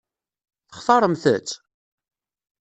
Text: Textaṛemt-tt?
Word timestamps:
Textaṛemt-tt? 0.71 1.49